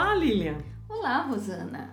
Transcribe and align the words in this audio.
Olá, 0.00 0.14
Lilian! 0.14 0.56
Olá, 0.88 1.18
Rosana! 1.24 1.92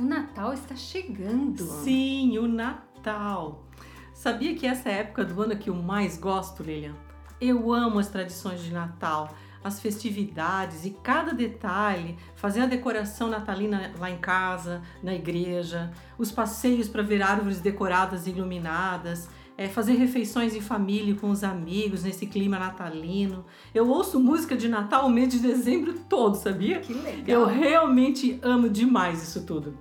O 0.00 0.02
Natal 0.02 0.54
está 0.54 0.74
chegando. 0.74 1.62
Sim, 1.62 2.38
o 2.38 2.48
Natal. 2.48 3.68
Sabia 4.14 4.54
que 4.54 4.66
essa 4.66 4.88
é 4.88 4.94
a 4.94 4.98
época 5.00 5.26
do 5.26 5.42
ano 5.42 5.58
que 5.58 5.68
eu 5.68 5.74
mais 5.74 6.16
gosto, 6.16 6.62
Lilian? 6.62 6.94
Eu 7.38 7.70
amo 7.70 7.98
as 7.98 8.08
tradições 8.08 8.62
de 8.62 8.72
Natal, 8.72 9.28
as 9.62 9.78
festividades 9.78 10.86
e 10.86 10.90
cada 10.90 11.34
detalhe, 11.34 12.16
fazer 12.34 12.62
a 12.62 12.66
decoração 12.66 13.28
natalina 13.28 13.92
lá 13.98 14.10
em 14.10 14.16
casa, 14.16 14.80
na 15.02 15.14
igreja, 15.14 15.92
os 16.16 16.32
passeios 16.32 16.88
para 16.88 17.02
ver 17.02 17.20
árvores 17.20 17.60
decoradas 17.60 18.26
e 18.26 18.30
iluminadas, 18.30 19.28
é, 19.56 19.68
fazer 19.68 19.94
refeições 19.94 20.54
em 20.54 20.60
família 20.60 21.14
com 21.14 21.30
os 21.30 21.44
amigos 21.44 22.02
nesse 22.02 22.26
clima 22.26 22.58
natalino. 22.58 23.44
Eu 23.74 23.88
ouço 23.88 24.18
música 24.18 24.56
de 24.56 24.68
Natal 24.68 25.06
o 25.06 25.10
mês 25.10 25.28
de 25.28 25.38
dezembro 25.38 25.94
todo, 26.08 26.34
sabia? 26.34 26.80
Que 26.80 26.92
legal! 26.92 27.24
Eu 27.26 27.46
realmente 27.46 28.38
amo 28.42 28.68
demais 28.68 29.22
isso 29.22 29.46
tudo. 29.46 29.78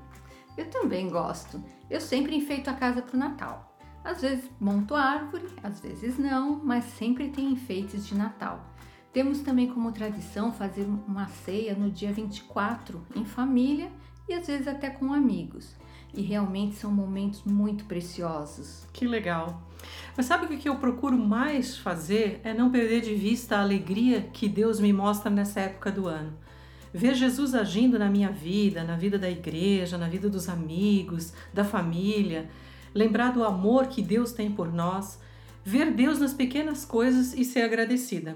Eu 0.58 0.70
também 0.70 1.10
gosto. 1.10 1.64
Eu 1.90 2.00
sempre 2.00 2.36
enfeito 2.36 2.70
a 2.70 2.74
casa 2.74 3.02
para 3.02 3.16
o 3.16 3.20
Natal. 3.20 3.78
Às 4.04 4.22
vezes 4.22 4.50
monto 4.60 4.96
árvore, 4.96 5.46
às 5.64 5.80
vezes 5.80 6.18
não, 6.18 6.62
mas 6.64 6.84
sempre 6.84 7.30
tem 7.30 7.52
enfeites 7.52 8.06
de 8.06 8.16
Natal. 8.16 8.70
Temos 9.14 9.42
também 9.42 9.68
como 9.68 9.92
tradição 9.92 10.52
fazer 10.52 10.86
uma 11.08 11.28
ceia 11.28 11.76
no 11.76 11.90
dia 11.90 12.12
24 12.12 13.06
em 13.16 13.24
família 13.24 13.92
e 14.28 14.34
às 14.34 14.48
vezes 14.48 14.68
até 14.68 14.90
com 14.90 15.14
amigos. 15.14 15.76
E 16.14 16.22
realmente 16.22 16.76
são 16.76 16.92
momentos 16.92 17.44
muito 17.44 17.86
preciosos. 17.86 18.88
Que 18.94 19.08
legal! 19.08 19.62
Mas 20.16 20.28
sabe 20.28 20.46
o 20.46 20.58
que 20.58 20.70
eu 20.70 20.76
procuro 20.76 21.18
mais 21.18 21.78
fazer? 21.78 22.40
É 22.44 22.54
não 22.54 22.72
perder 22.72 23.02
de 23.02 23.16
vista 23.16 23.58
a 23.58 23.62
alegria 23.62 24.22
que 24.22 24.48
Deus 24.48 24.80
me 24.80 24.94
mostra 24.94 25.30
nessa 25.30 25.62
época 25.62 25.92
do 25.92 26.08
ano. 26.08 26.34
Ver 26.94 27.16
Jesus 27.16 27.56
agindo 27.56 27.98
na 27.98 28.10
minha 28.10 28.30
vida, 28.30 28.84
na 28.84 28.96
vida 28.96 29.18
da 29.18 29.30
igreja, 29.30 29.98
na 29.98 30.08
vida 30.08 30.30
dos 30.30 30.48
amigos, 30.48 31.34
da 31.52 31.64
família, 31.64 32.50
lembrar 32.94 33.32
do 33.32 33.44
amor 33.44 33.88
que 33.88 34.02
Deus 34.02 34.32
tem 34.32 34.52
por 34.52 34.72
nós, 34.72 35.20
ver 35.64 35.92
Deus 35.92 36.20
nas 36.20 36.34
pequenas 36.34 36.86
coisas 36.86 37.34
e 37.34 37.44
ser 37.44 37.62
agradecida. 37.62 38.36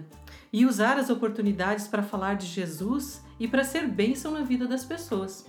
E 0.51 0.65
usar 0.65 0.97
as 0.97 1.11
oportunidades 1.11 1.87
para 1.87 2.01
falar 2.01 2.35
de 2.35 2.47
Jesus 2.47 3.23
e 3.39 3.47
para 3.47 3.63
ser 3.63 3.87
bênção 3.87 4.31
na 4.31 4.41
vida 4.41 4.65
das 4.65 4.83
pessoas. 4.83 5.45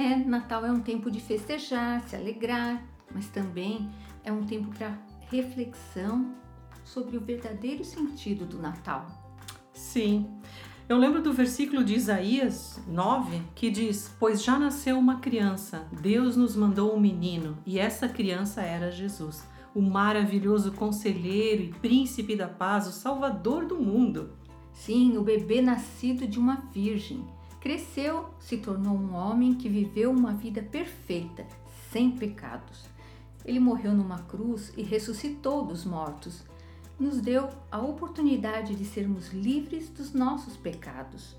É, 0.00 0.16
Natal 0.16 0.64
é 0.64 0.72
um 0.72 0.80
tempo 0.80 1.10
de 1.10 1.20
festejar, 1.20 2.00
se 2.08 2.16
alegrar, 2.16 2.82
mas 3.14 3.26
também 3.26 3.90
é 4.24 4.32
um 4.32 4.46
tempo 4.46 4.74
para 4.74 4.98
reflexão 5.30 6.34
sobre 6.82 7.18
o 7.18 7.20
verdadeiro 7.20 7.84
sentido 7.84 8.46
do 8.46 8.58
Natal. 8.58 9.04
Sim. 9.74 10.26
Eu 10.88 10.96
lembro 10.96 11.20
do 11.20 11.34
versículo 11.34 11.84
de 11.84 11.94
Isaías 11.94 12.82
9 12.88 13.42
que 13.54 13.70
diz: 13.70 14.16
Pois 14.18 14.42
já 14.42 14.58
nasceu 14.58 14.98
uma 14.98 15.20
criança, 15.20 15.86
Deus 16.00 16.34
nos 16.34 16.56
mandou 16.56 16.96
um 16.96 16.98
menino, 16.98 17.58
e 17.66 17.78
essa 17.78 18.08
criança 18.08 18.62
era 18.62 18.90
Jesus, 18.90 19.46
o 19.74 19.82
maravilhoso 19.82 20.72
conselheiro 20.72 21.64
e 21.64 21.74
príncipe 21.74 22.34
da 22.34 22.48
paz, 22.48 22.86
o 22.86 22.92
salvador 22.92 23.66
do 23.66 23.78
mundo. 23.78 24.30
Sim, 24.72 25.18
o 25.18 25.22
bebê 25.22 25.60
nascido 25.60 26.26
de 26.26 26.38
uma 26.38 26.56
virgem. 26.72 27.22
Cresceu, 27.60 28.30
se 28.38 28.56
tornou 28.56 28.94
um 28.94 29.14
homem 29.14 29.54
que 29.54 29.68
viveu 29.68 30.10
uma 30.10 30.32
vida 30.32 30.62
perfeita, 30.62 31.46
sem 31.92 32.10
pecados. 32.10 32.84
Ele 33.44 33.60
morreu 33.60 33.92
numa 33.92 34.18
cruz 34.20 34.72
e 34.76 34.82
ressuscitou 34.82 35.66
dos 35.66 35.84
mortos. 35.84 36.42
Nos 36.98 37.20
deu 37.20 37.50
a 37.70 37.78
oportunidade 37.78 38.74
de 38.74 38.84
sermos 38.84 39.28
livres 39.32 39.90
dos 39.90 40.12
nossos 40.12 40.56
pecados. 40.56 41.36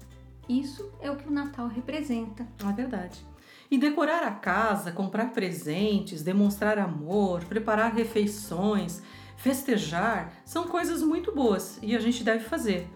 Isso 0.48 0.92
é 1.02 1.10
o 1.10 1.16
que 1.16 1.28
o 1.28 1.32
Natal 1.32 1.68
representa. 1.68 2.48
É 2.64 2.72
verdade. 2.72 3.26
E 3.70 3.78
decorar 3.78 4.24
a 4.24 4.32
casa, 4.32 4.92
comprar 4.92 5.32
presentes, 5.32 6.22
demonstrar 6.22 6.78
amor, 6.78 7.44
preparar 7.46 7.94
refeições, 7.94 9.02
festejar 9.38 10.34
são 10.46 10.68
coisas 10.68 11.02
muito 11.02 11.34
boas 11.34 11.80
e 11.82 11.96
a 11.96 12.00
gente 12.00 12.24
deve 12.24 12.44
fazer. 12.44 12.88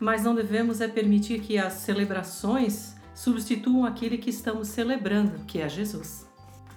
Mas 0.00 0.24
não 0.24 0.34
devemos 0.34 0.80
é 0.80 0.88
permitir 0.88 1.40
que 1.40 1.58
as 1.58 1.74
celebrações 1.74 2.96
substituam 3.14 3.84
aquele 3.84 4.16
que 4.16 4.30
estamos 4.30 4.68
celebrando, 4.68 5.44
que 5.44 5.60
é 5.60 5.68
Jesus. 5.68 6.26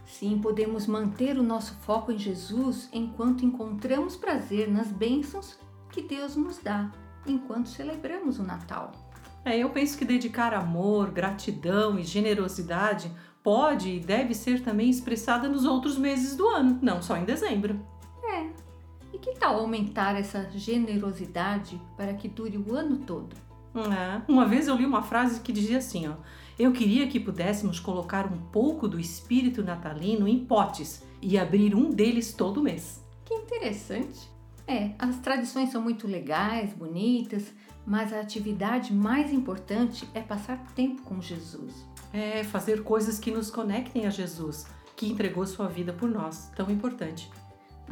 Sim, 0.06 0.40
podemos 0.40 0.86
manter 0.86 1.38
o 1.40 1.44
nosso 1.44 1.74
foco 1.78 2.12
em 2.12 2.18
Jesus 2.18 2.90
enquanto 2.92 3.46
encontramos 3.46 4.18
prazer 4.18 4.70
nas 4.70 4.92
bênçãos 4.92 5.58
que 5.90 6.02
Deus 6.02 6.36
nos 6.36 6.58
dá, 6.58 6.92
enquanto 7.26 7.70
celebramos 7.70 8.40
o 8.40 8.44
Natal. 8.44 8.92
É, 9.46 9.58
eu 9.58 9.70
penso 9.70 9.98
que 9.98 10.06
dedicar 10.06 10.54
amor, 10.54 11.12
gratidão 11.12 11.98
e 11.98 12.04
generosidade 12.04 13.12
pode 13.42 13.90
e 13.90 14.00
deve 14.00 14.34
ser 14.34 14.62
também 14.62 14.90
expressada 14.90 15.50
nos 15.50 15.66
outros 15.66 15.98
meses 15.98 16.36
do 16.36 16.48
ano, 16.48 16.80
não 16.82 17.02
só 17.02 17.18
em 17.18 17.26
dezembro. 17.26 17.80
É. 18.24 18.63
Que 19.24 19.36
tal 19.36 19.58
aumentar 19.58 20.20
essa 20.20 20.50
generosidade 20.52 21.82
para 21.96 22.14
que 22.14 22.28
dure 22.28 22.58
o 22.58 22.76
ano 22.76 22.98
todo? 22.98 23.34
É. 23.74 24.22
Uma 24.28 24.46
vez 24.46 24.68
eu 24.68 24.76
li 24.76 24.86
uma 24.86 25.02
frase 25.02 25.40
que 25.40 25.54
dizia 25.54 25.78
assim, 25.78 26.10
ó: 26.10 26.16
Eu 26.60 26.74
queria 26.74 27.08
que 27.08 27.22
pudéssemos 27.22 27.80
colocar 27.80 28.26
um 28.26 28.38
pouco 28.52 28.86
do 28.86 29.00
espírito 29.00 29.64
natalino 29.64 30.28
em 30.28 30.44
potes 30.44 31.06
e 31.22 31.38
abrir 31.40 31.74
um 31.74 31.90
deles 31.90 32.34
todo 32.34 32.62
mês. 32.62 33.02
Que 33.24 33.34
interessante. 33.34 34.30
É, 34.68 34.92
as 35.00 35.18
tradições 35.20 35.70
são 35.70 35.82
muito 35.82 36.06
legais, 36.06 36.74
bonitas, 36.74 37.54
mas 37.88 38.12
a 38.12 38.20
atividade 38.20 38.94
mais 38.94 39.32
importante 39.32 40.06
é 40.14 40.20
passar 40.20 40.58
tempo 40.76 41.02
com 41.04 41.22
Jesus. 41.22 41.88
É 42.12 42.44
fazer 42.44 42.84
coisas 42.84 43.20
que 43.20 43.32
nos 43.32 43.50
conectem 43.50 44.06
a 44.06 44.10
Jesus, 44.10 44.68
que 44.98 45.08
entregou 45.08 45.48
sua 45.48 45.70
vida 45.70 45.94
por 45.94 46.10
nós, 46.10 46.52
tão 46.58 46.70
importante. 46.70 47.32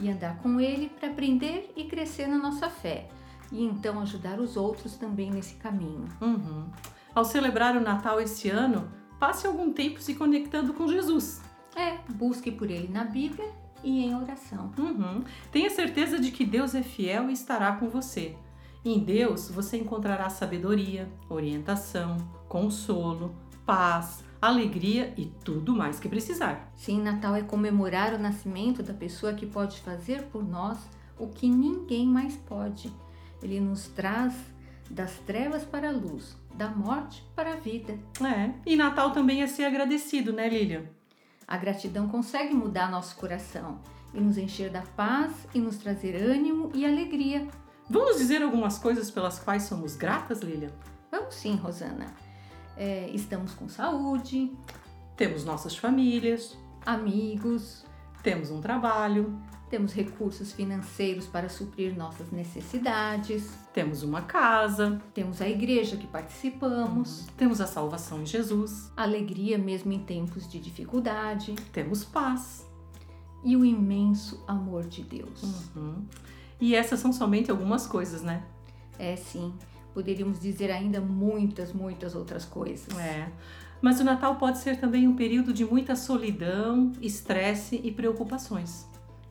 E 0.01 0.09
andar 0.09 0.37
com 0.39 0.59
Ele 0.59 0.89
para 0.89 1.09
aprender 1.09 1.71
e 1.75 1.85
crescer 1.85 2.27
na 2.27 2.37
nossa 2.37 2.69
fé, 2.69 3.07
e 3.51 3.63
então 3.63 3.99
ajudar 4.01 4.39
os 4.39 4.57
outros 4.57 4.97
também 4.97 5.29
nesse 5.29 5.55
caminho. 5.55 6.05
Uhum. 6.19 6.65
Ao 7.13 7.23
celebrar 7.23 7.75
o 7.75 7.81
Natal 7.81 8.19
esse 8.19 8.49
ano, 8.49 8.89
passe 9.19 9.45
algum 9.45 9.71
tempo 9.71 10.01
se 10.01 10.15
conectando 10.15 10.73
com 10.73 10.87
Jesus. 10.87 11.41
É, 11.75 11.99
busque 12.13 12.51
por 12.51 12.69
Ele 12.69 12.87
na 12.87 13.03
Bíblia 13.03 13.47
e 13.83 14.03
em 14.03 14.15
oração. 14.15 14.71
Uhum. 14.77 15.23
Tenha 15.51 15.69
certeza 15.69 16.19
de 16.19 16.31
que 16.31 16.45
Deus 16.45 16.73
é 16.73 16.81
fiel 16.81 17.29
e 17.29 17.33
estará 17.33 17.73
com 17.73 17.89
você. 17.89 18.35
Em 18.83 18.99
Deus 18.99 19.49
você 19.49 19.77
encontrará 19.77 20.29
sabedoria, 20.29 21.07
orientação, 21.29 22.17
consolo, 22.47 23.35
paz, 23.65 24.23
alegria 24.41 25.13
e 25.15 25.27
tudo 25.43 25.75
mais 25.75 25.99
que 25.99 26.09
precisar. 26.09 26.71
Sim, 26.75 27.01
Natal 27.01 27.35
é 27.35 27.43
comemorar 27.43 28.13
o 28.13 28.17
nascimento 28.17 28.81
da 28.81 28.93
pessoa 28.93 29.33
que 29.33 29.45
pode 29.45 29.79
fazer 29.81 30.23
por 30.23 30.43
nós 30.43 30.79
o 31.19 31.27
que 31.27 31.47
ninguém 31.47 32.07
mais 32.07 32.35
pode. 32.35 32.91
Ele 33.43 33.59
nos 33.59 33.87
traz 33.87 34.33
das 34.89 35.13
trevas 35.19 35.63
para 35.63 35.89
a 35.89 35.91
luz, 35.91 36.35
da 36.55 36.69
morte 36.69 37.23
para 37.35 37.53
a 37.53 37.55
vida. 37.55 37.97
É, 38.21 38.51
e 38.65 38.75
Natal 38.75 39.11
também 39.11 39.43
é 39.43 39.47
ser 39.47 39.65
agradecido, 39.65 40.33
né, 40.33 40.49
Lilian? 40.49 40.83
A 41.47 41.57
gratidão 41.57 42.07
consegue 42.07 42.53
mudar 42.53 42.89
nosso 42.89 43.15
coração 43.15 43.79
e 44.13 44.19
nos 44.19 44.37
encher 44.37 44.69
da 44.69 44.81
paz 44.81 45.47
e 45.53 45.59
nos 45.59 45.77
trazer 45.77 46.15
ânimo 46.15 46.71
e 46.73 46.85
alegria. 46.85 47.47
Vamos 47.89 48.17
dizer 48.17 48.41
algumas 48.41 48.77
coisas 48.79 49.11
pelas 49.11 49.39
quais 49.39 49.63
somos 49.63 49.95
gratas, 49.95 50.41
Lilian? 50.41 50.71
Vamos 51.11 51.35
sim, 51.35 51.55
Rosana. 51.55 52.07
É, 52.77 53.09
estamos 53.13 53.53
com 53.53 53.67
saúde, 53.69 54.51
Temos 55.15 55.45
nossas 55.45 55.77
famílias, 55.77 56.57
amigos, 56.85 57.85
temos 58.23 58.49
um 58.49 58.59
trabalho, 58.59 59.39
temos 59.69 59.93
recursos 59.93 60.51
financeiros 60.51 61.27
para 61.27 61.47
suprir 61.47 61.95
nossas 61.95 62.31
necessidades, 62.31 63.57
temos 63.73 64.03
uma 64.03 64.23
casa, 64.23 65.01
temos 65.13 65.41
a 65.41 65.47
igreja 65.47 65.95
que 65.95 66.07
participamos, 66.07 67.27
temos 67.37 67.61
a 67.61 67.67
salvação 67.67 68.21
em 68.21 68.25
Jesus, 68.25 68.91
alegria 68.97 69.57
mesmo 69.57 69.91
em 69.93 69.99
tempos 70.03 70.49
de 70.49 70.59
dificuldade. 70.59 71.55
Temos 71.71 72.03
paz. 72.03 72.67
e 73.43 73.55
o 73.55 73.65
imenso 73.65 74.43
amor 74.47 74.85
de 74.85 75.01
Deus. 75.03 75.41
Uhum. 75.75 76.05
E 76.59 76.75
essas 76.75 76.99
são 76.99 77.11
somente 77.11 77.49
algumas 77.49 77.87
coisas, 77.87 78.21
né? 78.21 78.43
É 78.99 79.15
sim, 79.15 79.53
poderíamos 79.93 80.39
dizer 80.39 80.71
ainda 80.71 80.99
muitas, 81.01 81.73
muitas 81.73 82.15
outras 82.15 82.45
coisas. 82.45 82.97
É. 82.97 83.27
Mas 83.81 83.99
o 83.99 84.03
Natal 84.03 84.35
pode 84.35 84.59
ser 84.59 84.79
também 84.79 85.07
um 85.07 85.15
período 85.15 85.51
de 85.51 85.65
muita 85.65 85.95
solidão, 85.95 86.91
estresse 87.01 87.81
e 87.83 87.91
preocupações. 87.91 88.87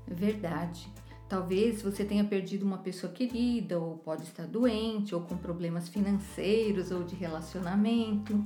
Verdade. 0.07 0.89
Talvez 1.29 1.81
você 1.81 2.05
tenha 2.05 2.25
perdido 2.25 2.67
uma 2.67 2.79
pessoa 2.79 3.13
querida, 3.13 3.79
ou 3.79 3.99
pode 3.99 4.25
estar 4.25 4.47
doente, 4.47 5.15
ou 5.15 5.21
com 5.21 5.37
problemas 5.37 5.89
financeiros 5.89 6.91
ou 6.91 7.05
de 7.05 7.15
relacionamento. 7.15 8.45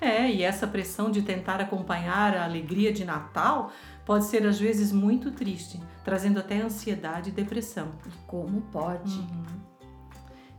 É, 0.00 0.30
e 0.30 0.42
essa 0.42 0.66
pressão 0.66 1.10
de 1.10 1.22
tentar 1.22 1.60
acompanhar 1.60 2.36
a 2.36 2.44
alegria 2.44 2.92
de 2.92 3.04
Natal 3.04 3.72
pode 4.04 4.24
ser 4.26 4.46
às 4.46 4.58
vezes 4.58 4.92
muito 4.92 5.32
triste, 5.32 5.80
trazendo 6.04 6.38
até 6.38 6.60
ansiedade 6.60 7.30
e 7.30 7.32
depressão. 7.32 7.92
E 8.06 8.26
como 8.26 8.62
pode? 8.62 9.20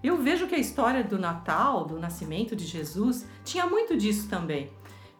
Eu 0.03 0.17
vejo 0.17 0.47
que 0.47 0.55
a 0.55 0.59
história 0.59 1.01
do 1.01 1.17
Natal, 1.17 1.85
do 1.85 1.97
nascimento 1.97 2.57
de 2.57 2.65
Jesus, 2.65 3.25
tinha 3.45 3.65
muito 3.65 3.95
disso 3.95 4.27
também. 4.27 4.69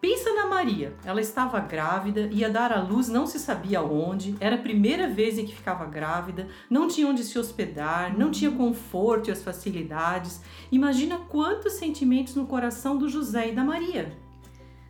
Pensa 0.01 0.33
na 0.33 0.45
Maria. 0.45 0.94
Ela 1.06 1.21
estava 1.21 1.57
grávida, 1.62 2.27
ia 2.30 2.50
dar 2.50 2.74
à 2.74 2.81
luz, 2.81 3.07
não 3.07 3.25
se 3.25 3.39
sabia 3.39 3.81
onde, 3.81 4.35
era 4.41 4.57
a 4.57 4.62
primeira 4.62 5.07
vez 5.07 5.38
em 5.38 5.45
que 5.45 5.56
ficava 5.56 5.85
grávida, 5.85 6.50
não 6.69 6.89
tinha 6.89 7.07
onde 7.07 7.24
se 7.24 7.39
hospedar, 7.39 8.18
não 8.18 8.30
tinha 8.30 8.51
conforto 8.51 9.30
e 9.30 9.31
as 9.31 9.41
facilidades. 9.41 10.41
Imagina 10.69 11.18
quantos 11.30 11.71
sentimentos 11.74 12.35
no 12.35 12.45
coração 12.45 12.97
do 12.97 13.07
José 13.07 13.51
e 13.51 13.56
da 13.56 13.63
Maria. 13.63 14.12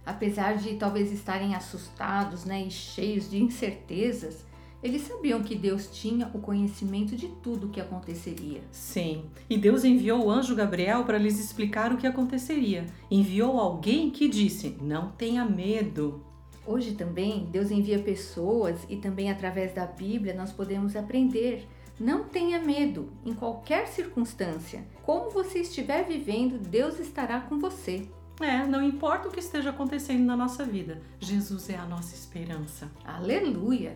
Apesar 0.03 0.57
de 0.57 0.73
talvez 0.73 1.11
estarem 1.11 1.53
assustados 1.53 2.45
né, 2.45 2.65
e 2.65 2.71
cheios 2.71 3.29
de 3.29 3.39
incertezas, 3.39 4.43
eles 4.83 5.03
sabiam 5.03 5.41
que 5.41 5.55
Deus 5.55 5.87
tinha 5.87 6.29
o 6.33 6.39
conhecimento 6.39 7.15
de 7.15 7.29
tudo 7.41 7.67
o 7.67 7.69
que 7.69 7.79
aconteceria. 7.79 8.61
Sim, 8.69 9.23
e 9.49 9.57
Deus 9.57 9.85
enviou 9.85 10.25
o 10.25 10.29
anjo 10.29 10.55
Gabriel 10.55 11.05
para 11.05 11.17
lhes 11.17 11.39
explicar 11.39 11.93
o 11.93 11.97
que 11.97 12.05
aconteceria. 12.05 12.85
Enviou 13.09 13.59
alguém 13.59 14.11
que 14.11 14.27
disse: 14.27 14.77
Não 14.81 15.09
tenha 15.11 15.45
medo. 15.45 16.21
Hoje 16.65 16.93
também, 16.93 17.45
Deus 17.51 17.71
envia 17.71 17.99
pessoas 17.99 18.85
e 18.89 18.97
também 18.97 19.31
através 19.31 19.73
da 19.73 19.85
Bíblia 19.85 20.33
nós 20.33 20.51
podemos 20.51 20.95
aprender. 20.95 21.67
Não 21.99 22.23
tenha 22.23 22.59
medo 22.59 23.09
em 23.25 23.33
qualquer 23.33 23.87
circunstância. 23.87 24.85
Como 25.03 25.29
você 25.29 25.59
estiver 25.59 26.03
vivendo, 26.05 26.57
Deus 26.57 26.99
estará 26.99 27.39
com 27.39 27.59
você. 27.59 28.07
É, 28.41 28.65
não 28.65 28.83
importa 28.83 29.27
o 29.27 29.31
que 29.31 29.39
esteja 29.39 29.69
acontecendo 29.69 30.25
na 30.25 30.35
nossa 30.35 30.65
vida, 30.65 31.01
Jesus 31.19 31.69
é 31.69 31.75
a 31.75 31.85
nossa 31.85 32.15
esperança. 32.15 32.91
Aleluia! 33.05 33.95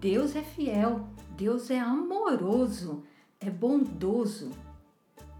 Deus 0.00 0.36
é 0.36 0.42
fiel, 0.42 1.08
Deus 1.36 1.70
é 1.70 1.78
amoroso, 1.78 3.02
é 3.40 3.50
bondoso. 3.50 4.50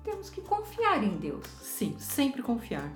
Temos 0.03 0.31
que 0.31 0.41
confiar 0.41 1.03
em 1.03 1.17
Deus. 1.17 1.45
Sim, 1.61 1.97
sempre 1.99 2.43
confiar. 2.43 2.91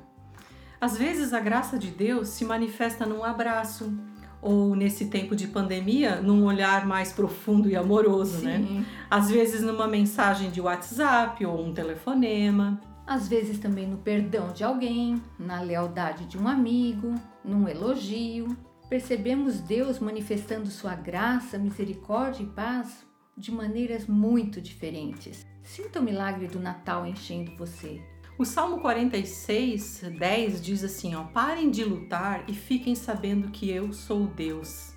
Às 0.81 0.97
vezes 0.97 1.33
a 1.33 1.41
graça 1.41 1.79
de 1.79 1.91
Deus 1.91 2.29
se 2.29 2.44
manifesta 2.44 3.06
num 3.06 3.23
abraço, 3.23 3.93
ou 4.41 4.75
nesse 4.75 5.06
tempo 5.06 5.37
de 5.37 5.47
pandemia, 5.47 6.21
num 6.21 6.44
olhar 6.44 6.85
mais 6.85 7.12
profundo 7.12 7.69
e 7.71 7.77
amoroso, 7.77 8.43
né? 8.43 8.56
Sim. 8.59 8.81
né? 8.81 8.87
Às 9.09 9.31
vezes 9.31 9.62
numa 9.62 9.87
mensagem 9.87 10.50
de 10.50 10.61
WhatsApp 10.61 11.47
ou 11.47 11.65
um 11.65 11.73
telefonema. 11.73 12.81
Às 13.06 13.29
vezes 13.29 13.59
também 13.59 13.87
no 13.87 13.99
perdão 13.99 14.53
de 14.53 14.65
alguém, 14.65 15.23
na 15.38 15.61
lealdade 15.61 16.27
de 16.27 16.37
um 16.37 16.49
amigo, 16.49 17.15
num 17.45 17.69
elogio 17.69 18.56
percebemos 18.93 19.59
Deus 19.59 19.99
manifestando 19.99 20.69
sua 20.69 20.94
graça, 20.94 21.56
misericórdia 21.56 22.43
e 22.43 22.47
paz 22.47 23.06
de 23.35 23.50
maneiras 23.50 24.06
muito 24.06 24.61
diferentes. 24.61 25.47
Sinta 25.62 25.99
o 25.99 26.03
milagre 26.03 26.47
do 26.47 26.61
Natal 26.61 27.06
enchendo 27.06 27.56
você. 27.56 28.03
O 28.39 28.44
Salmo 28.44 28.83
46, 28.83 30.03
10 30.19 30.61
diz 30.61 30.85
assim: 30.85 31.15
ó, 31.15 31.25
parem 31.25 31.71
de 31.71 31.83
lutar 31.83 32.44
e 32.47 32.53
fiquem 32.53 32.94
sabendo 32.94 33.50
que 33.50 33.71
eu 33.71 33.94
sou 33.94 34.27
Deus. 34.27 34.93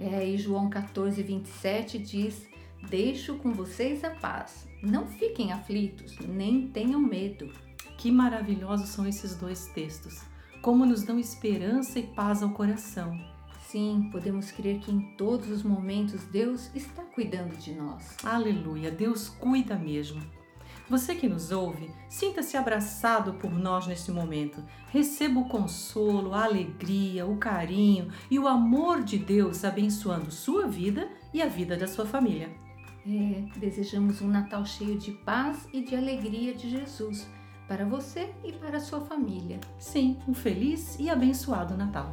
É, 0.00 0.26
e 0.26 0.36
João 0.36 0.68
14, 0.68 1.22
27 1.22 2.00
diz: 2.00 2.48
Deixo 2.88 3.36
com 3.36 3.52
vocês 3.52 4.02
a 4.02 4.10
paz. 4.10 4.66
Não 4.82 5.06
fiquem 5.06 5.52
aflitos, 5.52 6.18
nem 6.18 6.66
tenham 6.66 6.98
medo. 6.98 7.48
Que 7.96 8.10
maravilhosos 8.10 8.88
são 8.88 9.06
esses 9.06 9.36
dois 9.36 9.68
textos 9.68 10.28
como 10.62 10.84
nos 10.84 11.02
dão 11.02 11.18
esperança 11.18 11.98
e 11.98 12.02
paz 12.02 12.42
ao 12.42 12.50
coração. 12.50 13.18
Sim, 13.66 14.08
podemos 14.10 14.50
crer 14.50 14.80
que 14.80 14.90
em 14.90 15.00
todos 15.16 15.48
os 15.48 15.62
momentos 15.62 16.24
Deus 16.24 16.70
está 16.74 17.02
cuidando 17.02 17.56
de 17.56 17.72
nós. 17.72 18.16
Aleluia, 18.24 18.90
Deus 18.90 19.28
cuida 19.28 19.76
mesmo. 19.76 20.20
Você 20.88 21.14
que 21.14 21.28
nos 21.28 21.52
ouve, 21.52 21.88
sinta-se 22.08 22.56
abraçado 22.56 23.34
por 23.34 23.52
nós 23.52 23.86
neste 23.86 24.10
momento. 24.10 24.60
Receba 24.88 25.38
o 25.38 25.48
consolo, 25.48 26.34
a 26.34 26.44
alegria, 26.44 27.24
o 27.24 27.36
carinho 27.36 28.10
e 28.28 28.40
o 28.40 28.48
amor 28.48 29.04
de 29.04 29.16
Deus 29.16 29.64
abençoando 29.64 30.32
sua 30.32 30.66
vida 30.66 31.08
e 31.32 31.40
a 31.40 31.46
vida 31.46 31.76
da 31.76 31.86
sua 31.86 32.04
família. 32.04 32.50
É, 33.06 33.44
desejamos 33.56 34.20
um 34.20 34.26
Natal 34.26 34.66
cheio 34.66 34.98
de 34.98 35.12
paz 35.12 35.68
e 35.72 35.80
de 35.80 35.94
alegria 35.94 36.54
de 36.54 36.68
Jesus 36.68 37.26
para 37.70 37.84
você 37.84 38.30
e 38.42 38.50
para 38.50 38.78
a 38.78 38.80
sua 38.80 39.00
família. 39.00 39.60
Sim, 39.78 40.18
um 40.26 40.34
feliz 40.34 40.98
e 40.98 41.08
abençoado 41.08 41.76
Natal. 41.76 42.12